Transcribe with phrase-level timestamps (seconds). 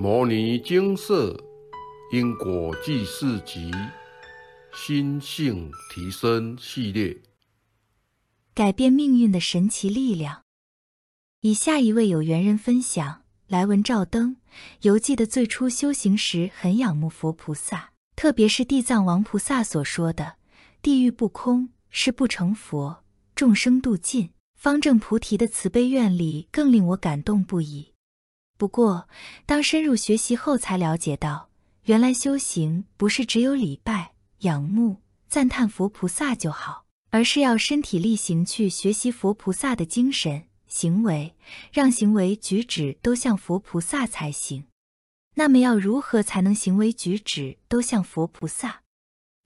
[0.00, 1.36] 摩尼精舍
[2.12, 3.72] 因果记事集
[4.72, 7.20] 心性提升系列，
[8.54, 10.42] 改变命运的神奇力量。
[11.40, 14.36] 以下一位有缘人分享：来文照灯，
[14.82, 20.36] 犹记得最初修行时很仰慕佛菩萨，特别是地藏王菩萨所说的
[20.80, 23.02] “地狱不空，是不成佛，
[23.34, 27.94] 众生度尽，方正菩提”的慈悲愿力，更令我感动不已。
[28.58, 29.08] 不过，
[29.46, 31.48] 当深入学习后，才了解到，
[31.84, 34.10] 原来修行不是只有礼拜、
[34.40, 34.96] 仰慕、
[35.28, 41.36] 赞叹佛菩萨就好，而是要身体力行去学习佛菩萨的精神、行为，
[41.72, 44.64] 让行为举止都像佛菩萨才行。
[45.36, 48.80] 那么，要如何才能行为举止都像佛菩萨？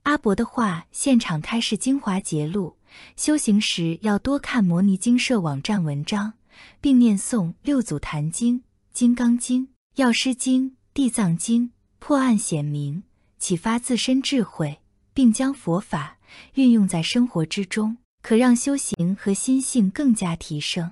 [0.01, 2.77] 阿伯的话，现场开示精华节录：
[3.15, 6.33] 修行时要多看摩尼经社网站文章，
[6.81, 8.59] 并念诵六祖坛经。
[8.93, 9.63] 《金刚经》
[9.95, 13.01] 《药师经》《地藏经》破案显明，
[13.39, 14.81] 启发自身智慧，
[15.15, 16.19] 并将佛法
[16.53, 20.91] 运用在生活之中，可让修行和心性更加提升。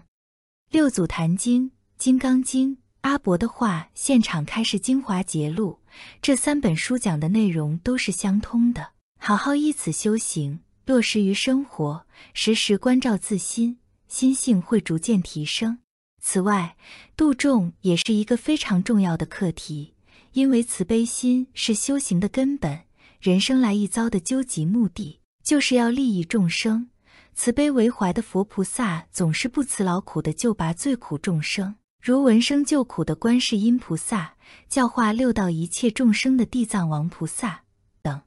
[0.72, 5.78] 六祖坛经、金刚经、阿伯的话，现场开示精华节录，
[6.24, 8.94] 这三本书讲的内容都是相通的。
[9.20, 15.78] 好好依此修行，落实于生活，时时关照自心，心性会逐渐提升。
[16.22, 16.78] 此外，
[17.18, 19.96] 度众也是一个非常重要的课题，
[20.34, 22.82] 因为慈悲心是修行的根本。
[23.20, 26.90] 人生来一遭的究极目的，就是要利益众生。
[27.34, 34.36] 慈悲为怀的佛菩萨总是不辞劳苦的救拔最苦众生，如闻声救苦的观世音菩萨，
[34.70, 37.64] 教化六道一切众生的地藏王菩萨
[38.04, 38.22] 等。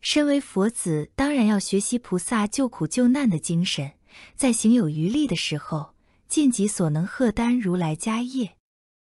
[0.00, 3.92] 身为佛子，当然要学习菩萨救苦救难的精神，
[4.34, 5.94] 在行有余力的时候。
[6.30, 8.52] 尽己所能，贺担如来家业。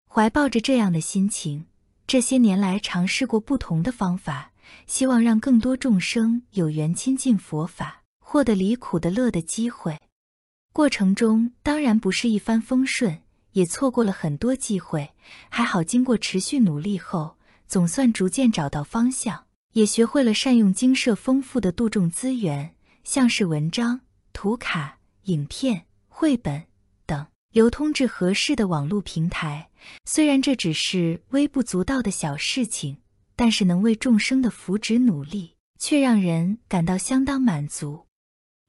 [0.08, 1.66] 怀抱着这样的心情，
[2.06, 4.52] 这些年来尝试过不同的方法，
[4.86, 9.98] 希望让更多众生有缘亲近佛法，获得离苦的乐的机会。
[10.72, 15.10] 过程中当然不是一帆风顺，也错过了很多机会。
[15.50, 17.38] 还好，经过持续努力后，
[17.68, 24.02] 总算逐渐找到方向，也学会了善用精舍丰富的度众资源，像是文章、
[24.34, 26.68] 图卡、影片、绘本。
[27.58, 29.72] 流通至合适的网络平台，
[30.06, 32.98] 虽然这只是微不足道的小事情，
[33.36, 38.06] 但是能为众生的福祉努力，却让人感到相当满足。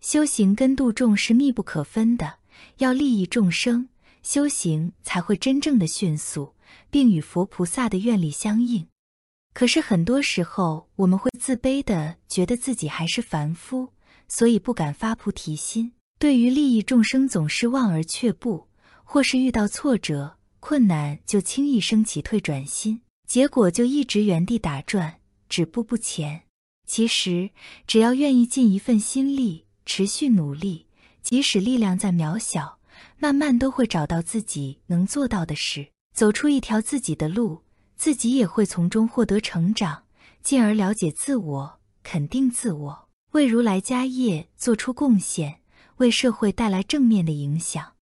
[0.00, 2.36] 修行跟度众是密不可分的，
[2.78, 3.90] 要利益众生，
[4.22, 6.54] 修行才会真正的迅速，
[6.88, 8.88] 并与佛菩萨的愿力相应。
[9.52, 13.92] 可是很多时候，我们会自卑的觉得自己还是凡夫，
[14.28, 18.66] 所以不敢发菩提心，对于利益众生总是望而却步。
[19.10, 26.42] 或是遇到挫折、困难，就轻易升起退转心，结果就一直原地打转，止步不前。
[26.86, 27.48] 其实，
[27.86, 30.88] 只要愿意尽一份心力，持续努力，
[31.22, 32.80] 即使力量再渺小，
[33.16, 37.62] 慢慢都会找到自己能做到的事，走出一条自己的路，
[37.96, 40.02] 自己也会从中获得成长，
[40.42, 45.60] 进而了解自我，肯定自我，为如来家业做出贡献，
[45.96, 47.94] 为社会带来正面的影响。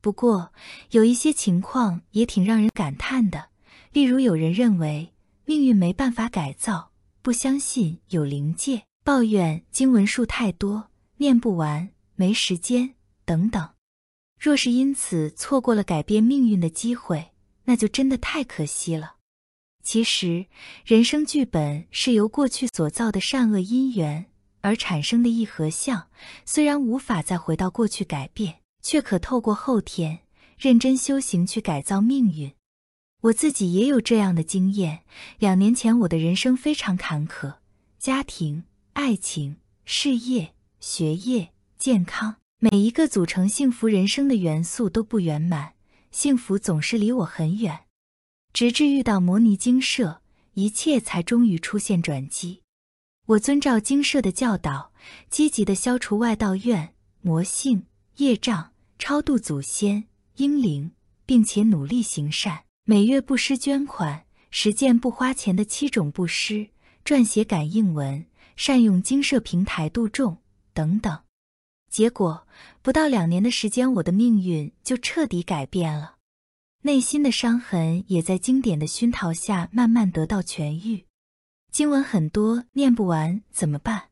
[0.00, 0.52] 不过，
[0.90, 3.48] 有一些情况也挺让人感叹的。
[3.92, 5.12] 例如，有人认为
[5.44, 12.94] 命运没办法改造，不相信有灵界，抱怨经文数太多，念不完，没时间
[13.24, 13.68] 等等。
[14.38, 17.32] 若是因此错过了改变命运的机会，
[17.64, 19.16] 那就真的太可惜了。
[19.82, 20.46] 其实，
[20.84, 24.26] 人生剧本是由过去所造的善恶因缘
[24.60, 26.08] 而产生的一合相，
[26.44, 28.60] 虽然无法再回到过去改变。
[28.88, 30.20] 却可透过后天
[30.56, 32.54] 认真修行去改造命运。
[33.20, 35.00] 我自己也有这样的经验。
[35.38, 37.56] 两年前，我的人生非常坎坷，
[37.98, 45.74] 家庭、爱情、事业、学业、健康，每一个组成幸福人生的元素都不圆满，
[46.10, 47.80] 幸福总是离我很远。
[48.54, 50.22] 直至遇到摩尼精舍，
[50.54, 52.62] 一切才终于出现转机。
[53.26, 54.94] 我遵照精舍的教导，
[55.28, 57.84] 积极的消除外道怨、魔性。
[58.18, 60.04] 业障超度祖先
[60.36, 60.90] 英灵，
[61.24, 66.68] 并且努力行善，每月布施捐款，实践不花钱的七种布施，
[67.04, 70.38] 撰写感应文，善用精舍平台度众
[70.74, 71.20] 等等。
[71.88, 72.46] 结果
[72.82, 76.16] 不到两年的时间，我的命运就彻底改变了，
[76.82, 81.04] 内心的伤痕也在经典的熏陶下慢慢得到痊愈。
[81.70, 84.08] 经文很多，念不完怎么办？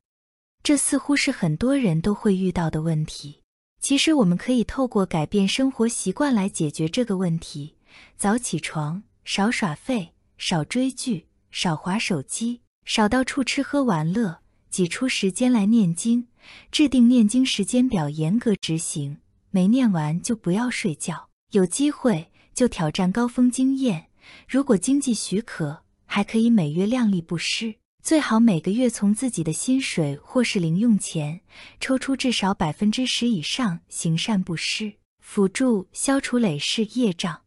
[0.62, 3.43] 这似乎是很多人都会遇到的问题。
[3.88, 7.77] 其实我们可以透过改变生活习惯来解决这个问题。
[8.17, 14.41] 早起床，少耍废，少追剧，少划手机，少到处吃喝玩乐，
[14.71, 16.27] 挤出时间来念经，
[16.73, 19.19] 制定念经时间表，严格执行。
[19.50, 24.09] 没念完就不要睡觉，有机会就挑战高峰经验。
[24.49, 27.77] 如果经济许可，还可以每月量力不失。
[28.06, 31.41] 最好每个月从自己的薪水或是零用钱
[31.81, 37.43] 抽出至少百分之十以上行善布施，辅助消除累世业障。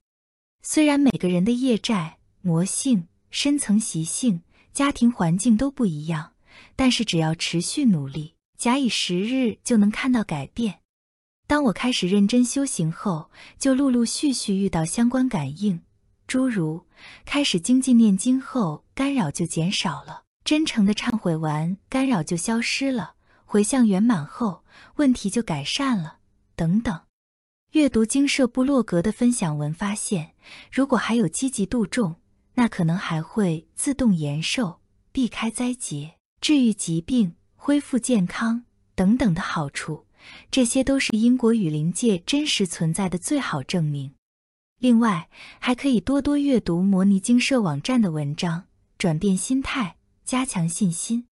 [0.61, 4.41] 虽然每个人的业债、魔性、深层习性、
[4.73, 6.33] 家庭环境都不一样，
[6.75, 10.81] 但是只要持续努力，假以时日就能看到改变。
[11.47, 15.79] 当我开始认真修行后，就陆陆续续遇到相关感应，
[16.27, 16.85] 诸如
[17.23, 20.23] 开始精进念经后，干扰就减少了。
[20.43, 23.15] 真诚的忏悔完，干扰就消失了；
[23.45, 24.63] 回向圆满后，
[24.95, 26.17] 问题就改善了。
[26.55, 27.01] 等等。
[27.73, 30.31] 阅读经社部落格的分享文，发现
[30.71, 32.15] 如果还有积极度众，
[32.55, 34.79] 那可能还会自动延寿、
[35.11, 38.63] 避开灾劫、治愈疾病、恢复健康
[38.95, 40.07] 等等的好处。
[40.49, 44.15] 这些都是因果与灵界真实存在的最好证明。
[44.79, 48.65] 另外，还可以多多阅读摩尼经社网站的文章，
[48.97, 49.97] 转变心态。
[50.29, 51.25] 加强信心，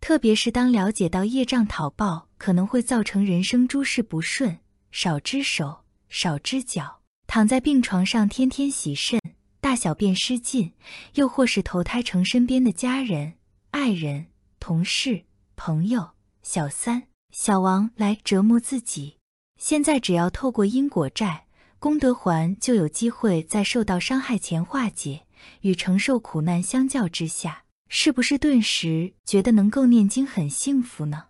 [0.00, 4.60] 特别是当了解到业障讨报可能会造成人生诸事不顺，
[4.92, 9.20] 少只手少只脚，躺在病床上天天洗肾，
[9.60, 10.72] 大小便失禁，
[11.14, 13.32] 又或是投胎成身边的家人、
[13.72, 14.26] 爱人、
[14.60, 15.24] 同事、
[15.56, 16.10] 朋友、
[16.44, 19.16] 小三、小王来折磨自己。
[19.56, 21.46] 现在只要透过因果债
[21.80, 25.26] 功德还，就有机会在受到伤害前化解，
[25.62, 27.64] 与承受苦难相较之下。
[27.88, 31.28] 是不是顿时觉得能够念经很幸福呢？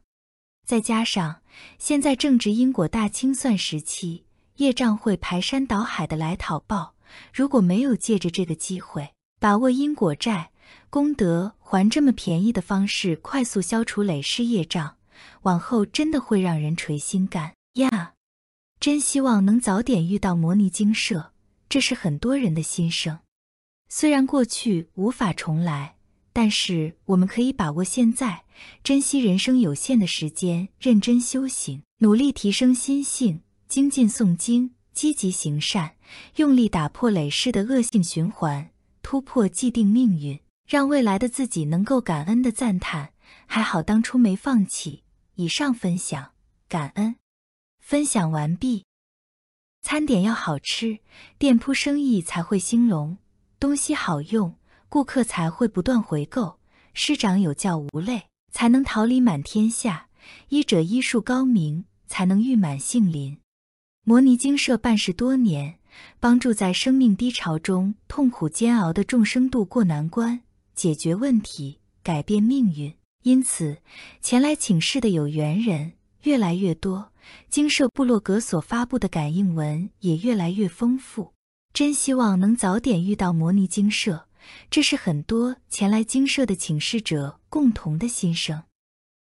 [0.66, 1.40] 再加上
[1.78, 4.25] 现在正值因果大清算时期，
[4.56, 6.94] 业障会排山倒海的来讨报。
[7.32, 10.50] 如果没有借着这个机会，把握因果债
[10.90, 14.96] 功德还这么便宜的方式，快速消除累世业障，
[15.43, 18.14] 往后真的会让人垂心肝呀！
[18.81, 21.32] 真希望能早点遇到摩尼精舍，
[21.69, 23.20] 这是很多人的心声。
[23.88, 25.98] 虽然过去无法重来。
[26.38, 28.44] 但是我们可以把握现在，
[28.85, 35.96] 珍惜人生有限的时间，认真修行，努力提升心性，精进诵经，积极行善，
[36.37, 38.70] 用力打破累世的恶性循环，
[39.02, 43.12] 突破既定命运，让未来的自己能够感恩的赞叹：
[43.46, 45.02] 还好当初没放弃。
[45.35, 46.31] 以上分享，
[46.69, 47.17] 感恩。
[47.81, 48.85] 分享完毕。
[49.82, 51.00] 餐点要好吃，
[51.37, 53.19] 店铺生意才会兴隆，
[53.58, 54.55] 东西好用。
[54.90, 56.58] 顾客才会不断回购，
[56.94, 60.06] 师长有教无类，才能桃李满天下；
[60.49, 63.38] 医者医术高明，才能誉满杏林。
[64.05, 65.79] 摩尼精舍办事多年，
[66.19, 70.40] 帮助在生命低潮中痛苦煎熬的众生渡过难关，
[70.75, 72.94] 解决问题，改变命运。
[73.25, 73.76] 因此，
[74.23, 75.93] 前来请示的有缘人
[76.23, 77.12] 越来越多，
[77.50, 81.35] 精舍部落格所发布的感应文也越来越丰富。
[81.75, 84.27] 真希望能早点遇到摩尼精舍。
[84.71, 88.65] 这是很多前来精舍的请示者共同的心声。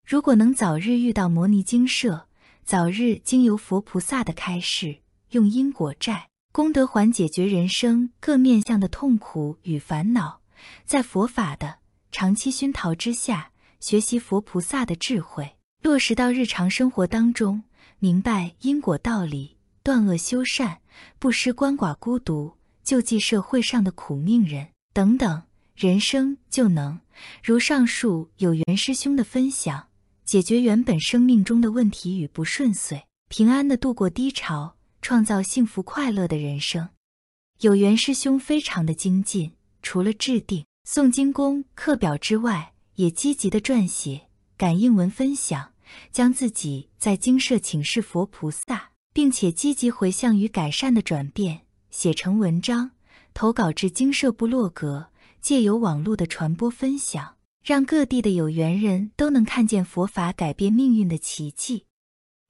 [0.07, 2.29] 如果能早日遇到摩尼精舍，
[2.65, 4.99] 早日经由佛菩萨的开示，
[5.31, 10.41] 用因果债功德还解决人生各面向的痛苦与烦恼，
[10.85, 11.79] 在佛法的
[12.11, 17.63] 长期熏陶之下，学习佛菩萨的智慧，落实到日常生活当中，
[17.99, 20.81] 明白因果道理，断恶修善，
[21.19, 24.72] 不施鳏寡孤独，救济社会上的苦命人。
[24.93, 25.43] 等等，
[25.75, 27.01] 人生就能
[27.43, 29.89] 如上述有缘师兄的分享，
[30.25, 36.91] 解决原本生命中的问题与不顺遂，平安的度过低潮，创造幸福快乐的人生。
[37.61, 45.73] 有缘师兄非常的精进，除了制定诵经功课表之外，也积极的撰写感应文分享，
[46.11, 52.91] 将自己在经社请示佛菩萨，并且积极回向与改善的转变写成文章。
[53.35, 55.07] 投稿至精舍部落格，
[55.41, 61.87] 借由网络的传播分享，让各地的有缘人都能看见佛法改变命运的奇迹。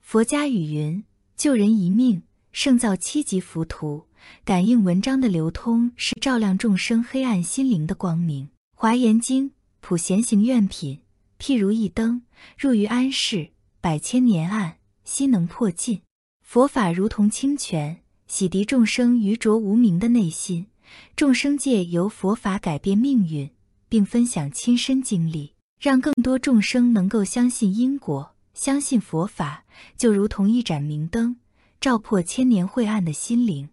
[0.01, 1.05] 佛家语云
[1.37, 2.23] ：“救人一命，
[2.53, 4.07] 胜造七级浮屠。”
[4.45, 8.51] 感应文章的流通是照亮众生黑暗心灵的光明。
[8.77, 11.01] 华严经普贤行愿品，
[11.41, 12.23] 譬如一灯，
[12.57, 16.03] 入于安室，百千年暗，悉能破尽。
[16.41, 20.67] 佛法如同清泉，洗涤众生愚浊无明的内心。
[21.17, 23.51] 众生界由佛法改变命运，
[23.89, 29.65] 并分享亲身经历，让更多众生能够相信因果，相信佛法，
[29.97, 31.37] 就如同一盏明灯，
[31.81, 33.69] 照破千年晦暗的心灵。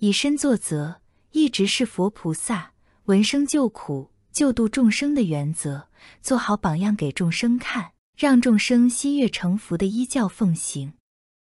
[0.00, 1.00] 以身作则，
[1.32, 2.72] 一直是佛菩萨
[3.04, 5.88] 闻声救苦、救度众生的原则，
[6.20, 10.94] 做好榜样给众生看，让众生心悦诚服的依教奉行。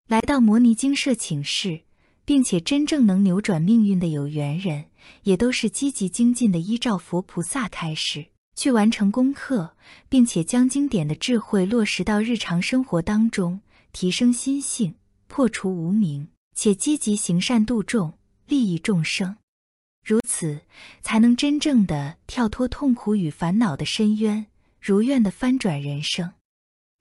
[0.08, 1.82] 来到摩尼精舍请示，
[2.30, 4.86] 并且真正能扭转命运的有缘人，
[5.24, 9.76] 也都是积极精进的，依照佛菩萨开始去完成功课，
[10.08, 13.62] 并且将经典的智慧落实到日常生活当中，
[13.94, 14.94] 提升心性，
[15.28, 18.14] 破除无明，且积极行善度众，
[18.46, 19.38] 利益众生。
[20.06, 20.62] 如此，
[21.02, 24.46] 才能真正的跳脱痛苦与烦恼的深渊，
[24.80, 26.34] 如愿的翻转人生。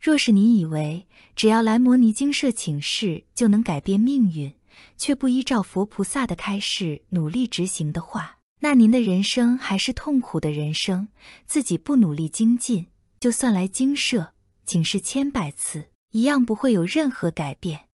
[0.02, 1.06] 若是你以为
[1.36, 4.54] 只要来摩尼精舍请示就能改变命运，
[4.96, 11.08] 却不依照佛菩萨的开示努力执行的话，那您的人生还是痛苦的人生。
[11.46, 12.86] 自己不努力精进，
[13.20, 14.34] 就算来精舍
[14.66, 17.86] 请示千百次，一样不会有任何改变。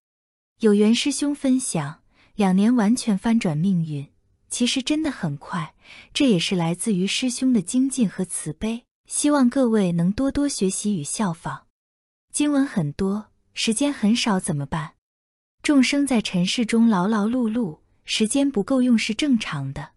[0.61, 2.01] 有缘师兄分享，
[2.35, 4.09] 两年完全翻转命运，
[4.49, 5.75] 其实真的很快。
[6.13, 11.67] 这也是来自于师兄的精进和慈悲，希望各位能多多学习与效仿。
[12.33, 14.95] 经文很多，时间很少，怎么办？
[15.65, 19.93] 众生在尘世中劳劳碌碌，时间不够用是正常的。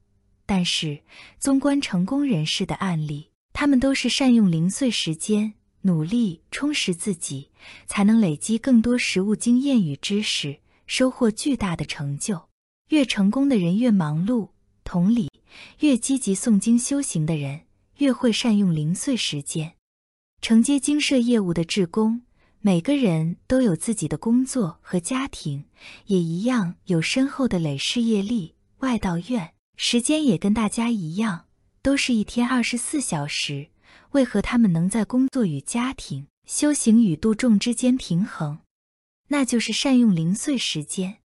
[0.45, 1.01] 但是，
[1.39, 7.50] 纵观成功人士的案例，他们都是善用零碎时间，努力充实自己，
[7.86, 12.47] 才能累积更多实物经验与知识，收获巨大的成就。
[12.88, 14.51] 越成功的人越忙碌，
[14.86, 15.29] 同理，
[15.81, 17.63] 越积极诵经修行的人
[17.97, 19.74] 越会善用零碎时间，
[20.41, 22.21] 承接经社业务的志工。
[22.59, 25.65] 每个人都有自己的工作和家庭，
[26.07, 28.55] 也一样有深厚的累世业力。
[28.79, 31.45] 外道院时间也跟大家一样，
[31.81, 33.69] 都是一天二十四小时。
[34.11, 38.59] 为何他们能在工作与家庭、修行与度众之间平衡？
[39.29, 41.19] 那就是善用零碎时间。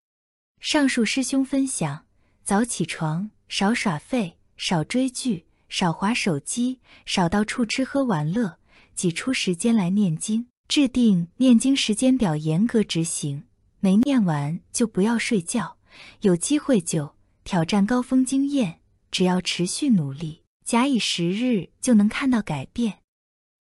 [0.61, 2.07] 上述师兄分享：
[2.45, 8.59] 早起床，少耍废，少追剧，少划手机，少到处吃喝玩乐，
[8.95, 10.47] 挤出时间来念经。
[10.73, 13.45] 制定念经时间表，严格执行。
[13.81, 15.77] 没念完就不要睡觉，
[16.23, 17.15] 有机会就
[17.45, 18.81] 挑战高峰经验。
[19.11, 23.01] 只要持续努力，假以时日就能看到改变。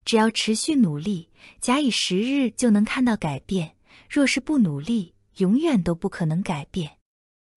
[0.05, 1.27] 只要持续努力，
[1.59, 3.75] 假以时日就能看到改变。
[4.09, 6.91] 若是不努力，永远都不可能改变。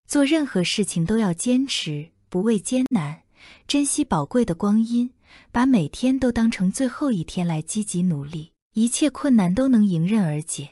[0.05, 3.21] 做任何事情都要坚持，不畏艰难，
[3.65, 5.09] 珍惜宝贵的光阴，
[5.53, 8.51] 把每天都当成最后一天来积极努力。
[8.77, 10.71] 一切困难都能迎刃而解。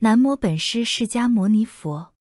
[0.00, 2.12] 南无本师释迦牟尼佛。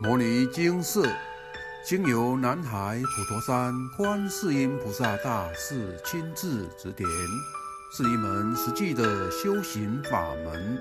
[0.00, 1.06] 摩尼经寺
[1.84, 7.06] 经由南海普陀山观世音菩萨大士亲自指点，
[7.92, 10.80] 是一门实际的修行法门，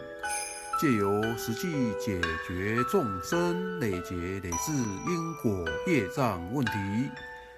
[0.79, 6.71] 借由实际解决众生累劫累世因果业障问题。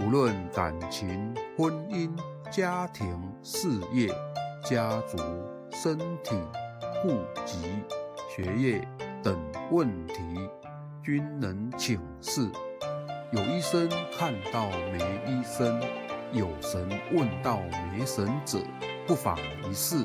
[0.00, 2.10] 无论感情、婚姻、
[2.50, 3.06] 家庭、
[3.42, 4.08] 事业、
[4.62, 5.16] 家族、
[5.70, 6.36] 身体、
[7.02, 7.58] 户籍、
[8.28, 8.88] 学业
[9.22, 9.38] 等
[9.70, 10.14] 问题，
[11.02, 12.48] 均能请示。
[13.32, 15.80] 有医生看到没医生，
[16.32, 17.60] 有神问到
[17.92, 18.58] 没神者，
[19.06, 19.36] 不妨
[19.68, 20.04] 一试。